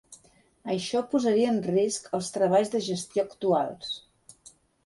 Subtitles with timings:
[0.75, 3.93] Això posaria en risc els treballs de gestió actuals.